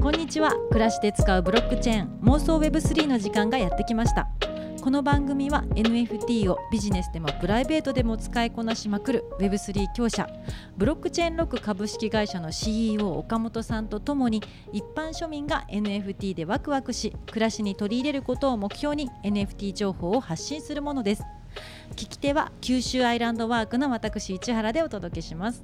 [0.00, 0.54] こんにちは。
[0.70, 4.30] 暮らしで使うブロックチェーン妄想 Web3 の時間がやってきました。
[4.82, 10.26] この番組は NFT をビジネスでもプライベートでも使いこなしまくる Web3 強者
[10.78, 14.42] ブロックチェーンロック株式会社の CEO 岡本さんとともに
[14.72, 21.24] 一般庶民が NFT でワクワクし暮らしに取り入れることを目標に NFT 情報を発信するものです。
[21.90, 25.62] 聞き手は九州アイランドワークの私市原でお届けします。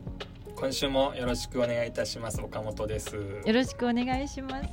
[0.56, 2.40] 今週もよろしくお願いいたします。
[2.40, 3.14] 岡本です。
[3.14, 4.68] よろしくお願いします。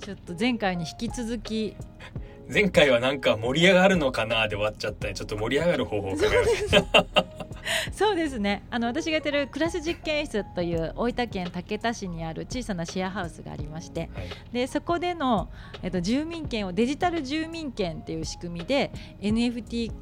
[0.00, 1.76] ちょっと前回に引き続き。
[2.52, 5.12] 前回はなんか盛り上がるのかなで終わっちゃった。
[5.14, 8.64] ちょっと盛り上がる方法を考えそうですね。
[8.70, 14.10] あの私がやってるクラス実験室という大分県竹田市にある小さなシェアハウスがありまして、はい、
[14.52, 15.48] でそこでの、
[15.82, 18.90] えっと、住民権をデジタル住民権っていう仕組みで
[19.20, 19.92] NFT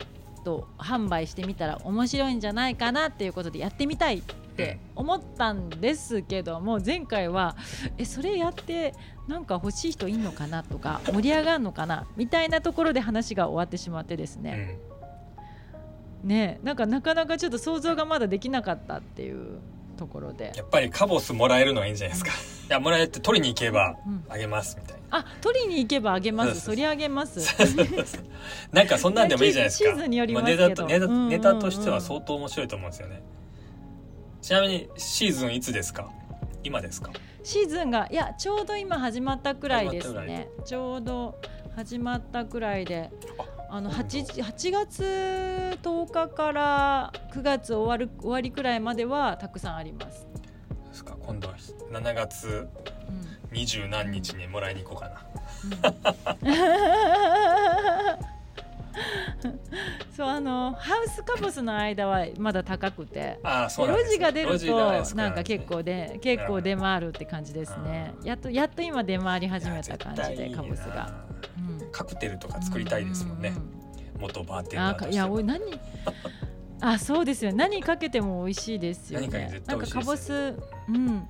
[0.42, 4.22] と販売してみたら面白いんじゃないかなっていうことでやってみたい
[4.54, 7.56] って思ったんですけども前回は
[7.98, 8.94] えそれやって
[9.26, 14.78] なんか欲しい人いんのかなとか盛り上がるのかなみたいなところで話が終わってしまってですね、
[16.22, 19.58] うん、ねなんかなかなかちょっと想像がまだできなかったっていう
[19.96, 20.52] ところで。
[20.56, 22.34] やっぱりカボスもらえるのはいいんじゃないですか、い
[22.68, 23.96] やもらえて取りに行けば
[24.28, 26.60] あげますみたいな、うん、あ取りに行けばあげます。
[26.60, 27.40] そりゃあげます。
[28.72, 29.94] なんかそんなんでもいいじゃないですか。
[30.08, 33.22] ネタネタネタとしては相当面白いと思うんですよね、
[34.44, 36.10] ちなみにシーズンいつですか？
[36.62, 37.10] 今ですか？
[37.42, 40.48] シーズンがいやちょうど今始まったくらいですね。
[40.66, 41.40] ちょうど
[41.74, 43.10] 始まったくらいで
[43.70, 45.02] あの 8, 8月
[45.82, 50.26] 10日から9月終わる終わりくらいまではたくさんあります。
[50.90, 51.16] ですか。
[51.22, 52.68] 今度は7月
[53.50, 55.26] 二十何日にもらいに行こうかな、
[56.42, 56.50] う
[58.20, 58.24] ん
[60.16, 68.14] そうあのハウスカボスの間はまだ高くてあそう路地が出るとなんか結構で結構出回るって感じですね。
[68.22, 71.24] やっとやっと今出回り始めた感じでカボスが、
[71.58, 73.52] うん、カクテルとか作りたいですもんね、
[74.18, 75.60] 元バーテンダーとしていやおい何？
[76.80, 77.52] あそうですよ。
[77.52, 79.62] 何かけても美味しいですよね。
[79.66, 80.54] なんかカボス
[80.88, 81.26] うん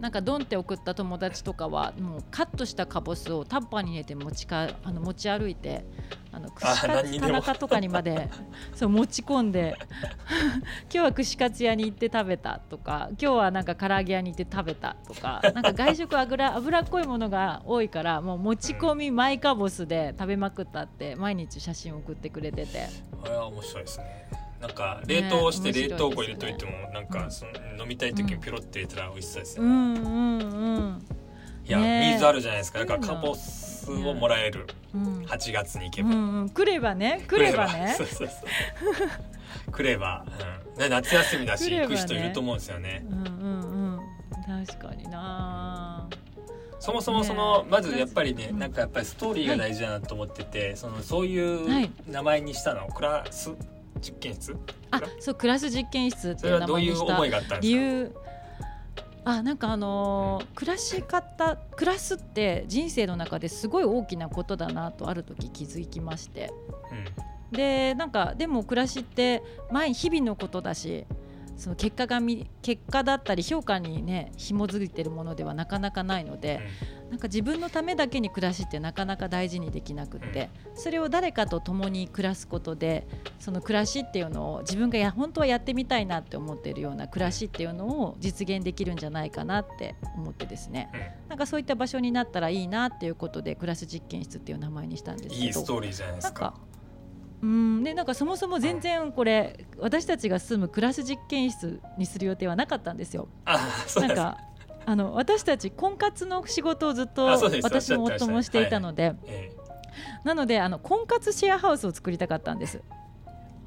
[0.00, 5.84] なんかドンって送った友達とかはもうカットしたかぼすをタッパーに入れて持ちかあの持ち歩いて
[6.30, 8.30] あの串カツ田中とかにまで
[8.74, 9.76] そう持ち込んで
[10.84, 22.88] 今日は串カツ屋に行って食べたとか今日はなんか唐揚げ屋に行って食べたとかなんか外食油脂っこいものが多いからもう持ち込みマイカボスで食べまくったって毎日写真送ってくれてて。
[23.20, 24.28] これは面白いですね
[24.60, 27.52] なんか冷凍して冷凍庫入れといても、なんかその
[27.82, 29.64] 飲みたい時にピロって入れたら美味しそうですね。
[29.64, 29.72] うん。
[29.72, 31.18] うんうん
[31.68, 32.78] いや、ね、水あるじゃないですか。
[32.78, 37.24] だからカボスをもらえる、うん、8月に行けば、うんうん、来ればね。
[37.28, 37.92] 来ればね。
[37.96, 38.34] そうそうそ
[39.68, 40.24] う来れば、
[40.78, 43.04] うん、夏休みだし、ね、行く人いると思うんですよね。
[43.10, 46.08] うんうんうん、確かにな。
[46.80, 53.50] そもそもその、ね、まずやっぱりね、なんかやっぱりストーリーが大事だなと思ってて、はい、そのそういう名前にしたの、クラス
[54.00, 54.56] 実験室？
[54.90, 58.14] あそうクラス実験室っていう名前にした理由。
[59.24, 66.50] あなんかあのー、暮らし方暮らすって人生の中ですごい大きなことだなとある時気づきまして、
[66.90, 66.94] う
[67.54, 71.04] ん、でなんかでも暮らしって毎日々のことだし
[71.58, 72.20] その結果が
[72.62, 76.60] 結果だったり評価にね紐づいてるものではなかなかないので、
[77.04, 83.08] うん、なんか自分のためだけに暮らしってなかなか大事にできなくって、うん、それを誰かと共に暮らすことで
[83.40, 95.44] その暮らしっていうのを自分がや本当はやってみたいなって思っているような暮らしっていうのを実現できるんじゃないかなって思ってですね、うん、なんかそういった場所になったらいいなっていうことで暮らす実験室っていう名前にしたんですけど。
[95.44, 96.54] いいストーリーじゃないですか。
[97.42, 97.84] うん。
[97.84, 103.28] でなんかそもそも全然これ私たちが住むクラス実験室にする予定はなかったんですよ。
[103.44, 103.58] あ
[103.96, 104.38] なんか
[104.86, 107.26] あの私たち婚活の仕事をずっと
[107.62, 109.14] 私も夫もしていたので、
[110.24, 112.82] なのであの婚活シェアハウスを作りたかったんです。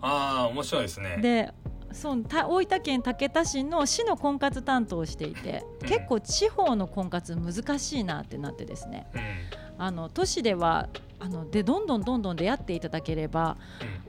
[0.02, 1.18] ああ面白いですね。
[1.22, 1.54] で
[1.94, 9.22] そう大分県竹田市の市の婚活担当をしていて、うん、結構地方の婚活難しいなってなってですね、うん、
[9.82, 10.90] あの都市では
[11.20, 13.58] あのでどんどんどんどん出会っていただければ、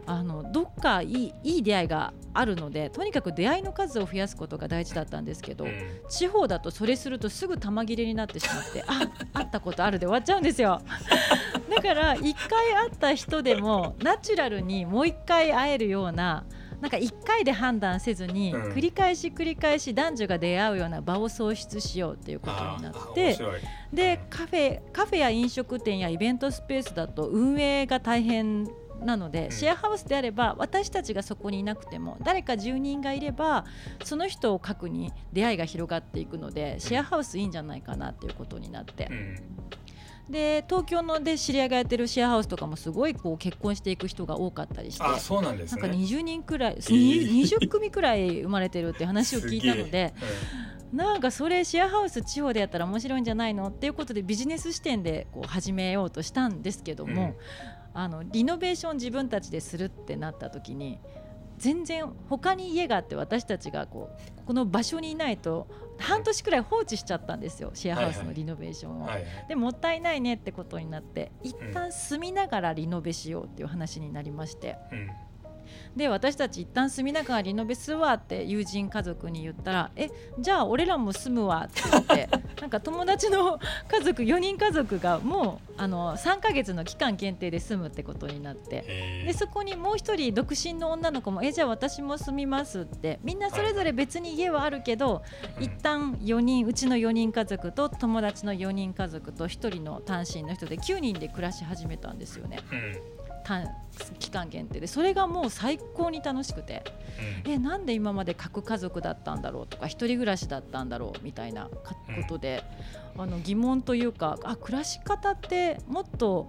[0.06, 5.72] うん、あのどっかいいいい出会いがあるのでとにかく出会いの数を増やすことが大事だったんですけど、うん、
[6.10, 9.00] 地方だとそれするとすぐ玉切れになってしまってあ
[9.32, 10.82] 会ったことあるで終わっちゃうんですよ。
[11.74, 16.44] だから1回会った人でもナチュラルにもう1回会えるような
[16.82, 23.38] なんか1回で判断せずに、繰り返し繰り返し男女が出会うような場を創出しようということになって
[23.93, 28.69] でカフェカフェや飲食店やイベントスペースだと運営が大変
[29.05, 33.64] なので、シェアハウスであれば私たちがそこにいなくても誰か住人がいれば
[34.02, 39.08] その人を核に出会いが広がっていくのでシェアハウスいいんじゃないかなっていうことになって。
[40.30, 50.14] で東京ので知り合いがやってるシェアハウスとかもすごいこう結婚していく人が多かったりしてあそうなんです、ね、なんか20人くらい、えー、20組くらい生まれてるって話を聞いたので。
[50.92, 57.34] なんかそれシェアハウス地方でやったら面白いんじゃないのっていうことでビジネス視点でこう始めようとしたんですけども、うん、
[57.94, 60.98] あのリノベーション自分たちでするってなった時に
[61.62, 69.05] 全然他に家があって私たちがこうこの場所にいないと半年くらい放置しちゃったんですよシェアハウスのリノベーションを。
[69.05, 74.76] はいはい、でもったいないねってことになって一旦住みながらリノベしようっていう話になりまして。
[74.91, 75.11] うん
[75.96, 82.28] で私たち一旦住みながらリノベするわって友人家族に言ったら「えじゃあ俺らも住むわ」って言って
[82.60, 83.58] なんか友達の
[83.88, 95.22] 家族4人家族がもうあの3か月の期間限定で住むってことになってでそこにもう1人独身の女の子も「えじゃあ私も住みます」ってみんなそれぞれ別に家はあるけど、は
[95.60, 102.58] い、一旦4人うちの4人家族と友達の4人家族と1人の単身の人で9人で暮らし始めたんですよね。
[102.70, 102.96] うん。
[102.96, 103.21] 短
[104.19, 106.83] 期間限定でそれがもう最高に楽しくて、
[107.44, 111.73] うん、えなんで今まで核家族だったんだろうとか一人暮らしだったんだろうみたいなこ
[112.29, 112.65] とで、
[113.15, 116.49] うん、あの疑問というかあ暮らし方ってもっと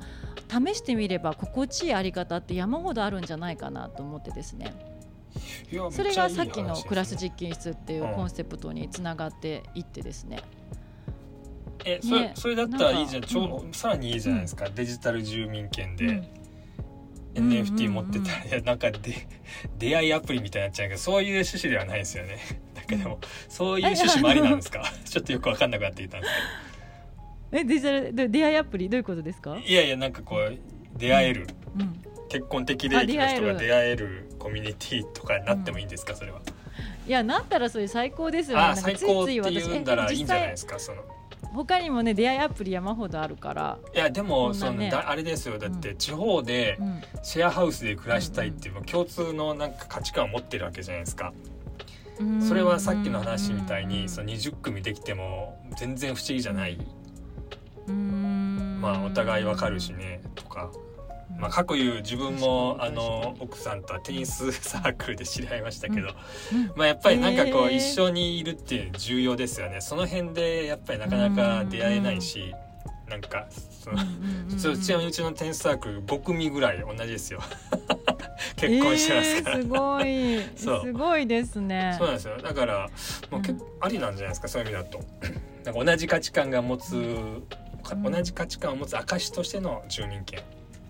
[0.49, 4.73] 試してみれば心地いいあり方って山ほどあるんじゃないかなと思ってですね。
[5.91, 10.41] それがさっきのクラス実験室っていうコンセプトにつながっていってですね。
[11.85, 16.23] えそれね、それだったらいいじゃん、うん、さらにいいじゃないですか、うん、デジタル住民権で、
[17.33, 19.27] NFT 持ってたら、いやなんかで
[19.79, 22.37] 出会いアプリみたいになっちゃうけどそういう趣旨ではないですよね。
[22.75, 23.19] だけども
[23.49, 24.83] そういう趣旨もありなんですか？
[25.05, 26.33] ちょっとよく分かんなくなっていたんです
[27.51, 27.59] けど。
[27.61, 29.57] えデジタル出会いアプリどういうことですか？
[29.57, 30.57] いやいやなんかこう
[30.97, 31.81] 出会える、うん。
[31.81, 36.41] うん、結婚的齢期の人が出会えるコミュニティとかになってもいいんですか、それは。
[37.07, 38.63] いやなったらそれ最高ですよね。
[38.63, 40.79] あ最高って言うんだらいいんじゃないですか？
[40.79, 41.03] その
[41.53, 43.77] 他にもね出会いアプリ山ほどあるから。
[43.93, 45.57] いやでも、ね、そのだあれですよ。
[45.59, 46.77] だって地方で
[47.21, 51.33] シェアハウスで暮らしたいっていう共通のなんか価値観を持ってるわけじゃないですか。
[52.47, 56.77] それはさっきの話みたいにその20組できても全然不思議じゃない。
[57.87, 60.71] まあお互いわかるしねとか
[61.39, 66.09] まあ、かくいう自分もあの奥さんとはテニスサークルで知り合いましたけど、
[66.75, 69.81] まあ、やっぱりなんかこう一緒にいるっていう重要ですよね。
[69.81, 72.53] その辺でやっぱりなかなか出会えないし。
[73.09, 73.97] なんかその、
[74.73, 77.41] うちのうちのテニスサークル5組ぐらい同じですよ。
[78.55, 80.81] 結婚してますから、えー、すごい。
[80.81, 81.95] すごいですね。
[81.97, 82.37] そうなんですよ。
[82.41, 82.89] だから
[83.29, 84.99] もう結構ありなんじゃないですかそういう意味だと。
[85.65, 87.05] なんか同じ価値観が持つ、
[88.03, 90.41] 同じ価値観を持つ証としての住民権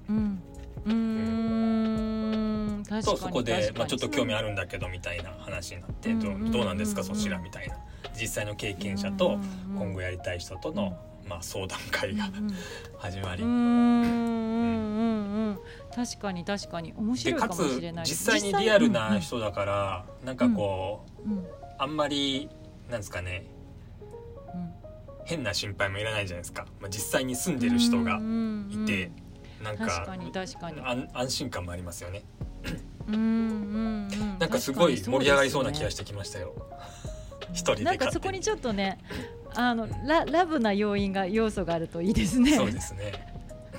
[0.09, 0.41] うん。
[0.85, 2.83] うん。
[3.03, 7.03] とそこで、まあ、ちょっと興味あるんだけどみたいな話になってどうどうなんですか？
[7.03, 7.77] そちらみたいな。
[8.19, 9.39] 実際の経験者と
[9.75, 10.97] 今後やりたい人との、
[11.27, 12.29] まあ、相談会が
[12.99, 13.43] 始まり。
[15.95, 20.35] 確かに確かに面白いかもしれない実際にリアルな人だから、うん、なん。
[20.35, 21.45] かこう、うん、
[21.77, 21.95] あん。
[21.95, 22.49] まり
[22.89, 22.99] なん。
[22.99, 23.45] ですかね、
[24.53, 24.73] うん、
[25.25, 27.59] 変な心配もいらないじゃないですか、まあ、実際に住ん。
[27.59, 28.19] でる人が
[28.69, 29.11] いて、
[29.63, 30.81] なんか確かに確かに
[31.13, 32.23] 安心感もありますよね。
[33.07, 33.19] うんうんう
[34.15, 36.53] んなんかすごい盛り上がりそうな気がしてきましたよ。
[37.51, 38.99] 一人でなんかそこにちょっとね
[39.55, 42.55] あのララブな要因が要素があるといいですね。
[42.55, 43.33] そうですね。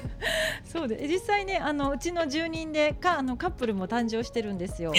[0.65, 4.93] そうで実際ねあのうちの住人でかあのカップルも誕生してるんですよ。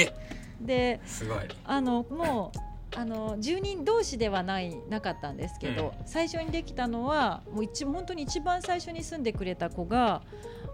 [0.61, 2.59] ですごいあのもう
[2.97, 10.21] あの住人同士ではないなかったんですけど、うん、最初にできたのはもう一本当に一番最初に住んでくれた子が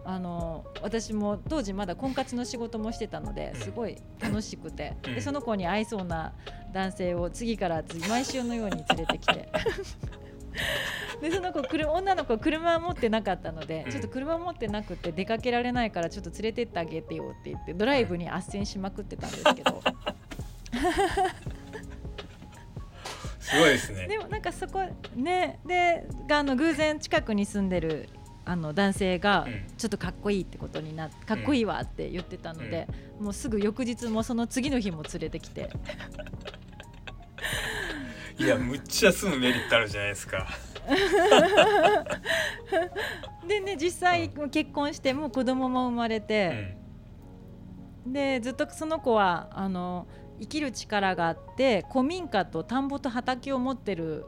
[0.03, 6.33] あの私も当時まだ婚活の仕事もしてたのですごい楽しくて、でその子に合いそうな
[6.73, 9.49] 男性を次から次毎週のように連れてきて。
[11.21, 19.81] でその子女の子車は持ってなかったので、ちょっと車持ってなくて出かけられないからちょっと連れてってあげてよって言ってドライブに斡旋しまくってたんですけど。
[23.39, 24.07] すごいですね。
[24.07, 24.81] でもなんかそこ
[25.15, 28.09] ねでがあの偶然近くに住んでる
[28.43, 32.87] あの男性がちょっとかっこいいってことになってかっこいいわって言ってたので、
[33.19, 35.69] もうすぐ翌日もその次の日も連れてきて。
[38.39, 40.47] いやむっちゃ住むメリットあるじゃないですか。
[43.47, 46.75] でね実際結婚してもう子供も生まれて、
[48.05, 50.07] うん、でずっとその子はあの
[50.39, 54.25] 生きる力があって古民家と田んぼと畑を持ってる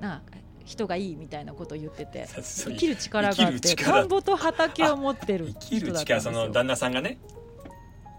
[0.00, 0.22] な
[0.70, 7.18] 人がいいみたいなことを言ってて生きる力があって田んぼと畑を持ってる生きる力その旦那さんがね。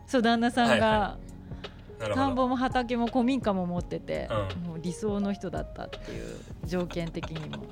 [0.05, 1.17] そう旦那さんが、は
[2.00, 7.63] いはい、田んぼも畑も古民家も持ってて、うん、もう理想の人だったっていう条件的にも。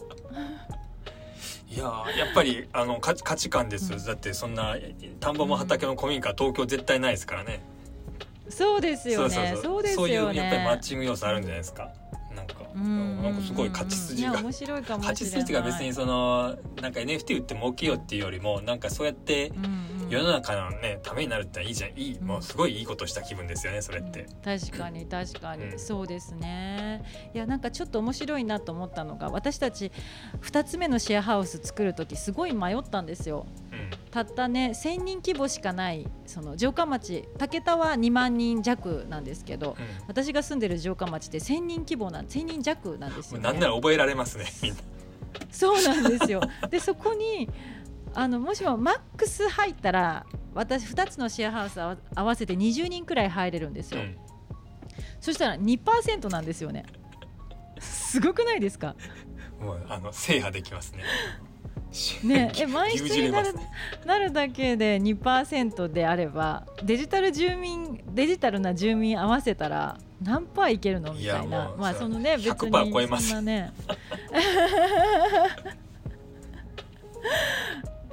[1.69, 1.83] いや
[2.17, 4.75] やっぱりあの価値観です、うん、だってそんな
[5.19, 7.59] 田んぼも畑も古民家、東京絶対ないですからね。
[8.47, 9.57] そうですよね。
[9.61, 10.07] そうですよね。
[10.07, 11.91] そういうやっぱりマッチング要素あるんじゃないですか
[12.49, 19.51] なんかなんかすごい勝ち筋が面白いかも勝ち筋が別にそのなんか NFT 売って儲けようっていうよりもなんかそうやって
[20.09, 21.91] 世の中のねためになるっていいじゃん。
[21.91, 27.03] いいもうすごいいいことした気分ですよねそれって、確かに確かに、うん、そうですね。
[27.33, 29.91] いやなんかちょっと面白いなと思ったのが私たち
[30.41, 44.79] 2つ目のシェアハウス作る時すごい迷ったんですよ、うん、たったね1000人規模しかないその城下町竹田は2万人弱なんですけど、うん、私が住んでる城下町って1000人規模な1000人弱なんですよ、ね、なんなら覚えられますねみんな。
[45.51, 46.41] そうなんですよ。
[46.69, 47.49] でそこに
[48.13, 54.17] あのもしもマックス入ったら私2つのシェアハウス合わせて20人くらい入れるんですよ、うん、
[55.21, 56.85] そしたら2%なんですよね。
[57.79, 58.95] すごくないですか？
[59.61, 61.03] もうあの制覇できますね。
[62.23, 63.53] ね、 え満室になる
[64.05, 71.73] なるだけで2%であればデジタル住民デジタルな住民合わせたら何パーいけるのみたいな。
[71.77, 72.71] まあそのね別にそん
[73.33, 73.73] なね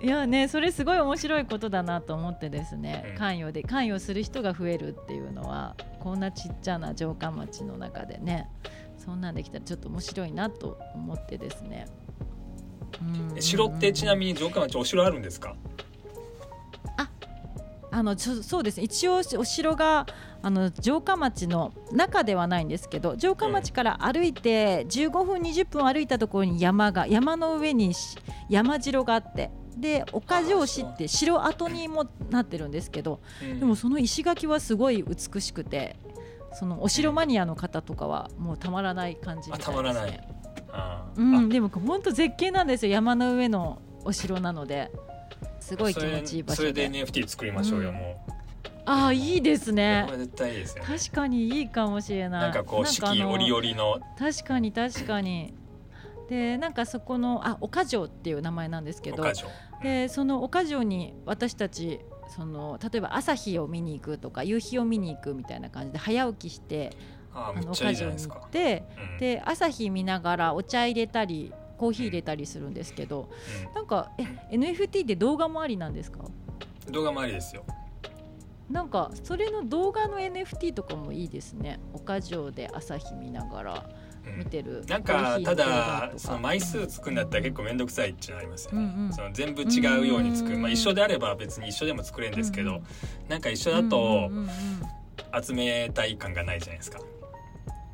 [0.03, 8.49] いやねそれすごい面白いことだなと思ってですね、関与で関与する人が増えるっていうのはこんなちっちゃな城下町の中でね
[8.99, 11.87] そんなんできたらちょっと面白いなと思ってですね。
[13.41, 15.57] 城ってちなみに城下町お城あるんですか？
[16.99, 17.09] あ
[17.91, 18.79] あのそうです。
[18.79, 20.07] ね一応お城が
[20.43, 27.93] あの城下町の中ではないんですけど城下町から歩いて15分20分歩いたところに山が山の上に
[28.49, 33.21] 山城があってで岡城市って城跡にもなってるんですけど、
[33.59, 35.97] でもその石垣はすごい美しくて
[36.53, 40.29] そのお城マニアの方とかはもうたまらない感じみたいですね。
[41.17, 42.93] うん、でも本当絶景なんですよ。
[42.93, 44.91] 山の上のお城なので。
[45.67, 46.69] すごい気持ちいい場所で。
[46.69, 48.33] それで NFT 作りましょうよ、うん、もう。
[48.85, 50.07] ああいいですね。
[50.17, 52.41] 絶対いいですよ、ね、確かにいいかもしれない。
[52.43, 53.99] なんかこう四季折々の。
[54.17, 55.55] 確かに確かに。
[56.29, 59.25] でなんかそこのあ岡城っていう名前なんですけど
[59.87, 66.97] でその岡城に私たちその例えば朝日を見に行くとか夕日を見に行くみたいな感じで早起きして
[67.33, 73.31] あの岡城に行って、うん、で朝日見ながらお茶入れたりコーヒー入れたりするんですけど、
[73.69, 74.25] うん、なんかえ
[74.57, 76.25] NFT って動画もありなんですか？
[76.91, 77.63] 動画もありですよ。
[78.69, 81.79] なんかそれの動画の NFT とかもいいですね。
[81.93, 83.91] 岡城で朝日見ながら
[84.33, 92.85] 見てる、うん、なんかただその枚数つくんだったら結構面倒くさいっていうのありますよね、うんうん、その全部違うように作る、まあ、一緒であれば別に一緒でも作れるんですけど、うんうん、
[93.29, 94.31] なんか一緒だと
[95.43, 96.99] 集めたい感がないじゃないですか。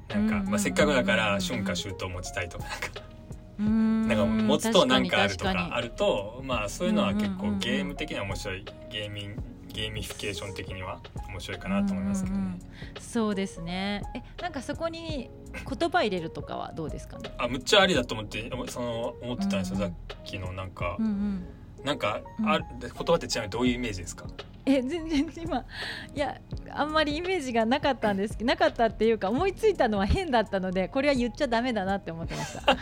[0.09, 2.89] なんか、まあ、せっかくだから春夏秋冬持ちたいとかなんか。
[3.59, 8.65] なんか持つと何かあるとかあるとまあそういうのは結構ゲーム的には面白い。
[8.91, 9.37] ゲーミン
[9.73, 12.59] ゲーミフィケーション的には面白いかなと思いますけどね。
[13.01, 14.03] そうですね。
[14.15, 17.33] え、なんかそこに言葉入れるとかはどうですかね？
[17.39, 19.77] あ、むっちゃありだと思ってその思ってたんですよ。
[19.79, 19.93] さっ
[20.25, 21.47] きのなんか、うんうん、
[21.85, 24.27] なんかあ、言葉ってちなみにどういうイメージですか？
[24.65, 25.65] え全然今
[26.15, 32.77] いやあんまりイメージがなかったんですなかったっていうか思いついたのは変だったのでこれは言っちゃダメだなって思ってました。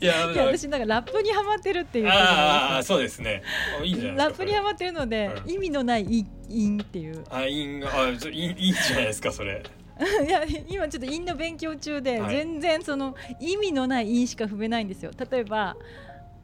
[0.00, 3.42] いや私なんかラップにはまってるっていうああそうですね。
[3.82, 7.24] いいじゃないラップにはまってるので、うん、意味のない韻っていう。
[7.30, 9.62] あ韻あいいいいじゃないですかそれ。
[10.26, 15.10] いや今ちょっと韻の勉強中で、はい、全然その意味のない韻しか踏めないんですよ。
[15.30, 15.76] 例えば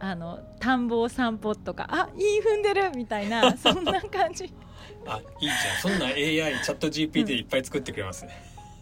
[0.01, 4.53] あの田んぼを散歩とかあいい踏んでるみたいな そんな感じ。
[5.07, 5.83] あいいじゃん。
[5.83, 8.33] そんな AI チャット GPT いっぱい作ってくれますね、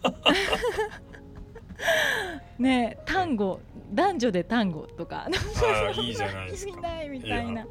[2.57, 3.59] ね単語
[3.93, 5.27] 男女で単語とか。
[5.27, 6.71] あいいじゃないですか。
[6.71, 7.67] 意味ないみたいな。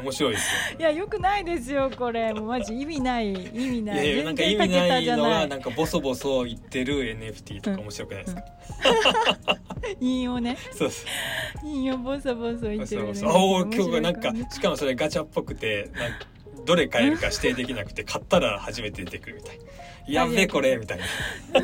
[0.00, 2.32] 面白いですよ、いやよくないですよこれ。
[2.34, 3.32] もうマジ意味ない。
[3.32, 4.14] 意味ない。
[4.14, 8.42] いやなんか意味ないのはなんかボソボソ言ってる NFT とか面白くないですか、
[10.00, 10.56] うん、引用ね。
[10.72, 11.06] そうそ
[11.64, 11.68] う。
[11.68, 16.26] 引用ボソボソ言ってる、ね、あお今日はなんかしかもそれガチャっぽくてなんか
[16.64, 19.60] どれ買えるか指定できなくて買ったら初めて出てくるみたい
[20.08, 21.04] やべえこれみたいな。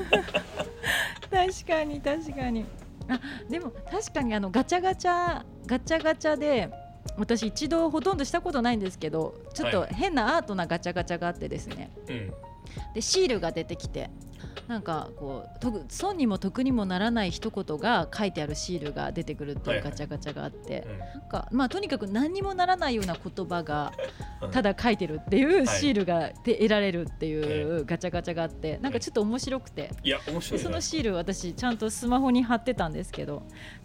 [1.31, 2.65] 確かに確かに
[3.11, 6.71] あでも確かにあのガチャガチャガチャガチャで
[7.17, 12.31] 私一度ほとんどしたことないんですけどちょっと変なアートなガチャガチャがあってですね、はい、
[12.95, 14.11] でシールが出てきて、
[14.69, 23.93] なんかこうと損にも得にもならない一言が書いてあるシールが出てくるっていうガチャガチャがあって、なんかまあとにかく何にもならないような言葉が
[24.53, 33.43] ただ書いてるっていうシールがで得られるっていうガチャガチャがあってなんかちょっと面白くて、いや面白い、そのシール私ちゃんとスマホに貼ってたんですけど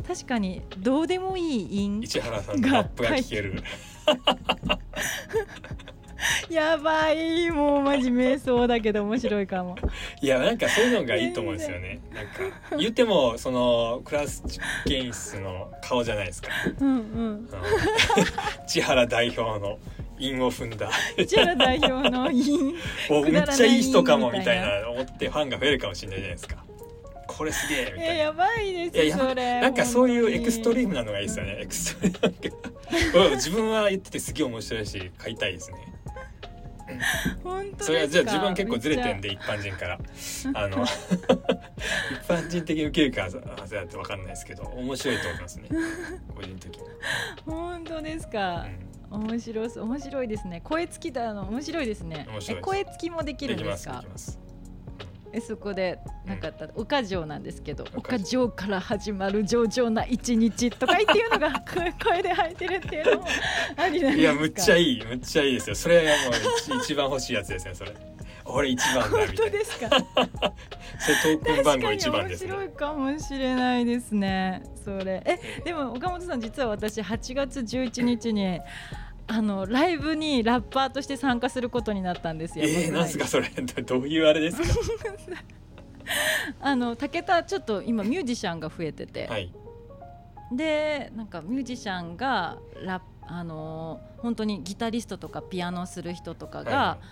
[0.08, 3.64] 確かにどうでもいい韻が市原さんのラップが聞ける
[6.50, 9.76] やばいもうマジ瞑想だけど面白いかも。
[10.22, 12.00] いやなんかそういうのがいいと思うんですよね。
[12.14, 16.50] なんか言ってもそのクラス実験室の顔じゃないですか。
[16.80, 17.50] うんうん。
[18.68, 19.78] 千原代表の
[20.18, 20.90] 韻を踏んだ。
[21.28, 22.76] 千原代表の韻。
[23.32, 24.90] めっちゃいい人かもみたいな。
[24.90, 26.64] 思ってファンが増えるかもしれないじゃないですか。
[27.28, 28.14] これすげえみたいな。
[28.14, 31.58] やばいですそれなんかそういうエクストリームなのがいいですよね。
[31.62, 35.95] エクストリーム自分は言っててすげえ面白いし買いたいですね
[37.44, 40.00] 本当それはじゃあ自分結構ずれてんで一般人から。
[40.54, 40.90] あの一
[42.28, 43.42] 般人的に受けるかはず
[43.76, 45.70] だって分かんないですけど面白いと思いますね。
[46.36, 46.84] 個人的に。
[47.46, 48.66] 本当ですか、
[49.12, 50.62] うん、面白い面白いですね。
[50.64, 52.28] 声付きだの面白いですね。
[52.62, 54.02] 声付きもできるんですか？
[54.02, 54.40] できます
[55.36, 56.68] えそこでなんかった。
[56.76, 61.52] 岡城なんですけど岡城から始まる上々な一日とか言っていうのが
[62.04, 63.28] 声で入ってるっていうのも
[63.76, 64.22] ありなんですか？
[64.22, 65.76] いやむっちゃいいむっちゃいいですよ。
[65.76, 67.92] それはもう一番欲しいやつですねそれ。
[68.48, 69.26] 俺一番だみたいな。
[69.28, 69.90] 本当ですか？
[71.00, 75.22] それトークン番号一番です、ね、面白いかもしれないですねそれ。
[75.26, 78.60] えでも岡本さん実は私8月11日に
[79.28, 82.66] あのライブにラッパーとして参加することになったんですよ。
[82.68, 83.50] えー、なんすかそれ？
[83.50, 84.68] どういうあれですか？
[86.62, 89.52] あの武田ちょっと今ミュージシャンが増えてて、はい、
[90.52, 97.06] でなんかミュージシャンがラあの本当にギタリストとかピアノする人とかが、はい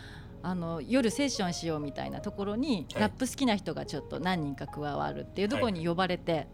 [0.46, 6.48] あの夜セッションしようみたいなところに、ラップ好きな人がちょっと何人か加わるっていうところに呼ばれて、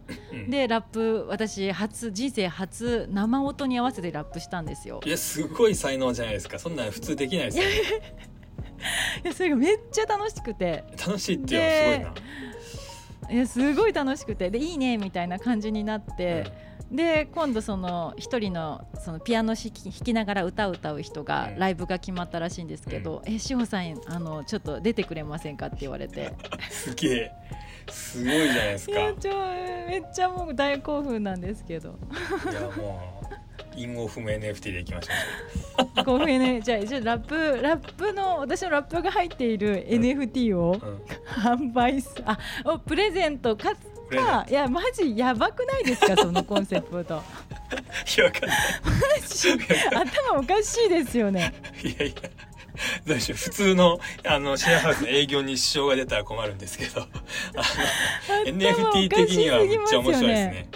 [0.48, 5.01] でラップ私初人生初生音に合わせてラップしたんですよ。
[5.03, 6.60] いやすごい才能じゃないですか。
[6.60, 7.72] そんな普通できないですよ、ね、
[9.24, 10.84] いやそれがめっちゃ楽しくて。
[11.05, 12.19] 楽しいっていうのはす
[13.27, 13.34] ごいな。
[13.34, 14.51] いやすごい楽しくて。
[14.51, 26.34] でいいねみたいな感じになって、うんで今度その一人のそのピアノ弾き弾きながら歌を歌う人がライブが決まったらしいんですけど「うん、え志保さんあのちょっと出てくれませんか?」って言われて。
[26.69, 27.32] すげえ。
[27.91, 28.91] すごいじゃないですか。
[28.91, 29.34] いやちょ
[29.88, 31.97] めっちゃもう大興奮なんですけど。
[32.52, 33.21] いやも
[33.75, 36.06] うインオフ NFT でいきましょう。
[36.06, 36.62] 興奮ね。
[36.62, 47.24] じゃあじゃあラップラップの私のラップが入っている NFT を、うん、販売すあおプレゼントかつかいやマジやばくないですか そのコンセプト。
[48.17, 48.60] いやわかんない。
[49.22, 49.52] マジ
[49.95, 51.54] 頭おかしいですよね。
[51.84, 52.30] いやいや
[53.06, 57.08] どうしよう普通のあのシェアハウスの営業に支障が出たら困るんですけど。
[58.45, 60.69] NFT 的にはめっちゃ面白いですね。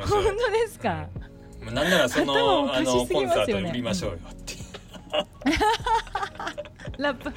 [0.00, 1.06] 本当ですか、
[1.66, 4.54] うん、なんならそのあのコンサート売りましょうよって
[6.98, 7.32] ラップ。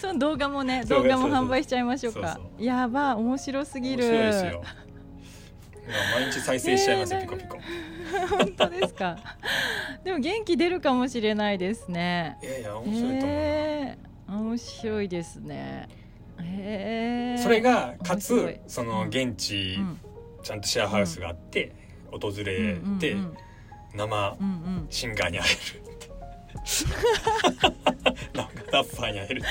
[0.00, 2.38] その動画もね動画も販売しちゃいましょうか。
[2.58, 4.60] やば面白すぎる。
[6.14, 7.58] 毎日再生しちゃいますよ、ピコピコ。
[8.36, 9.16] 本当ですか？
[10.04, 12.38] でも元気出るかもしれないですね。
[12.42, 15.88] いやいや面白いと思う、えー、面白いですね
[16.40, 20.00] へえそれがかつその現地、うん、
[20.42, 21.72] ちゃんとシェアハウスがあって、
[22.12, 23.36] うん、訪れて、うんうんうん、
[23.94, 24.36] 生
[24.90, 25.95] シンガーに会える
[28.72, 29.42] ラッパーに会える。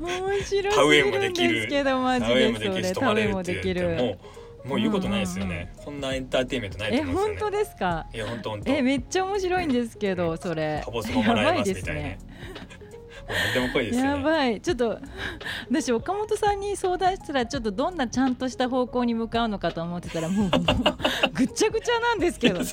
[0.00, 2.84] 面白田植えもできる田植えもできる。
[2.84, 4.18] し泊まれるって言っても
[4.64, 12.18] もう言うことないですよね、こんなエンターテインメントないえ本当ですかいや本当えめっちゃ面白いんですけどそれカボスももらえますね、
[13.54, 14.60] でも濃いです、ね、やばい。
[14.60, 14.98] ちょっと
[15.70, 20.50] 私岡本さんに相談したらちょっとどんなちゃんとした方向に向かうのかと思ってたらもう
[21.34, 22.60] ぐちゃぐちゃなんですけど。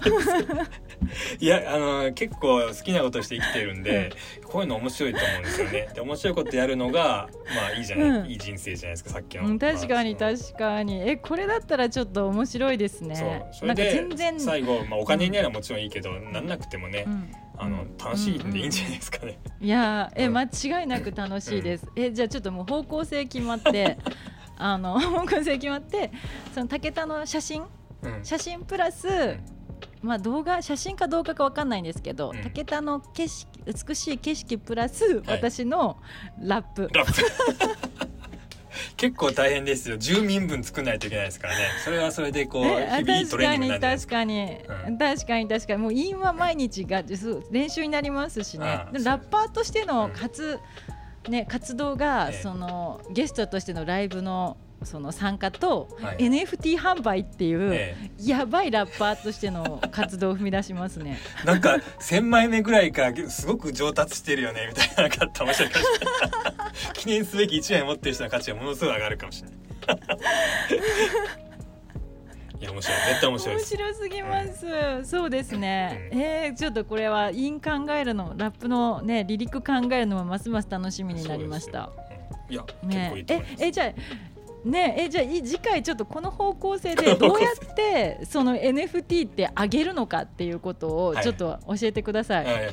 [1.39, 4.11] いやあの結構好きなことして生きてるんで
[4.43, 5.89] こういうの面白いと思うんですよね。
[5.93, 11.07] で面白いことやるのがまあいいじゃない、うん、いい人生じゃないですかさっきの、うん、確かに確かに。
[11.09, 13.15] えこれだったらちょっと面白いですね。
[13.15, 13.53] そう。
[13.59, 14.39] それで全然。
[14.39, 19.39] 最後、まあ、お金にならもちろんいいけど、うん、なんなくてもね、うんあの楽しいんでいいんじゃないですかね。
[19.59, 21.87] いやえ間違いなく楽しいです。
[21.95, 23.97] えじゃあちょっともう方向性決まって
[24.57, 26.11] あの方向性決まって
[26.53, 27.63] その武田の写真、
[28.23, 29.37] 写真プラス、
[30.01, 35.97] まあ動画写真か動画かわかんないんですけど、武田の景色美しい景色プラス私の
[36.39, 36.89] ラップ。
[36.93, 38.04] ラップ
[38.97, 39.97] 結構大変ですよ。
[39.97, 41.65] 住民分作らないといけないですからね。
[41.83, 44.57] それはそれでこう日々トレーニングなん確かに、
[44.87, 45.79] うん、確かに確かに。
[45.79, 47.03] もう韻は毎日が
[47.51, 48.85] 練習になりますしね。
[48.93, 50.59] ラッパーとしてのかつ、
[51.29, 61.17] ね活動が、そのゲストとしてのライブのその参加と、はい、NFT 販売っていう、ええ、やばいラッパーとしての活動を踏み出しますね。
[61.43, 65.71] なんか1,000枚目ぐらいからすごく上達してるよねみたいななんか面白い
[66.93, 69.57] 記念すべき1枚持ってる人の価値がものすごい上がるかもしれない。
[72.59, 72.97] いや面白い。
[73.07, 81.91] 絶対面白い面白すぎます、うん、そうですね、うん、えー、ちょっとこれは韻考えるのラップのねリリック考えるのもますます楽しみになりました、
[82.47, 84.34] うん、いや、ね、ええじゃあ
[84.65, 92.45] ねえじゃあ次回ちょっとこの方向性で どうやってその NFT って上げるのかっていうことをちょっと教えてください。
[92.45, 92.71] はい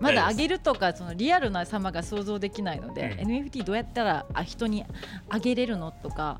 [0.00, 4.84] まだ上げるとかそのリアルな様が想像できないので、うん、NFT どうやったらあ人に
[5.32, 6.38] 上げれるのとか、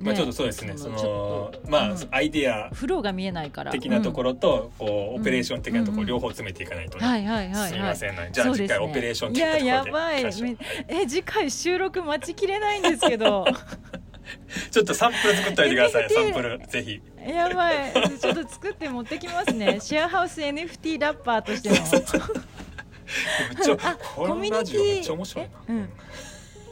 [0.00, 0.74] まあちょっとそうですね。
[0.76, 3.72] そのまあ、アイディアフローが見えないから。
[3.72, 10.24] 的なところと、こうオペレーション的なところ両方詰めていかないと、はいはいはいすみません、じゃあ次回オペレーションいややばい。
[10.88, 13.46] え次回収録待ちきれないんですけど。
[14.70, 16.60] ちょっとサンプル作っておいてください、サンプル。
[16.68, 17.00] ぜひ。
[17.26, 19.78] やばい、ちょっと作って持ってきますね。
[19.80, 21.74] シェアハウス NFT ラッパーとしての。
[21.74, 21.82] めっ
[23.64, 25.50] ちゃコミュニティめっちゃ面白いな。
[25.68, 25.88] うん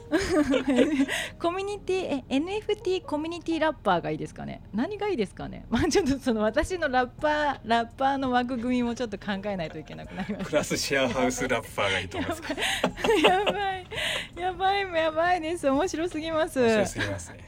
[1.40, 4.62] コミュニティえ NFT コミュニティラッパーがいいですかね？
[4.73, 5.64] 何がいいですかね？
[5.71, 10.51] まあちょっとその私のラッパーラッパーの枠組みもちょっと考えないといけなくなります。
[10.51, 12.42] プラスシェアハウスラッパーがいいと思います。
[13.23, 13.87] やばい
[14.37, 15.69] やばいやばいです。
[15.69, 16.61] 面白すぎます。
[16.61, 17.38] 面白すぎますね。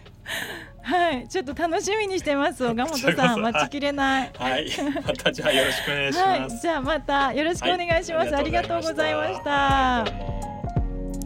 [0.82, 2.62] はい、ちょっと楽しみにしてます。
[2.64, 4.30] 小本さん、待ちきれない。
[4.38, 4.70] はい、
[5.06, 6.28] またじゃあよろしくお願いします。
[6.28, 8.32] はい、じゃあまたよろしくお願いします。
[8.32, 10.47] はい、ありがとうございました。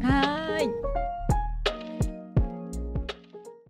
[0.03, 0.69] はい。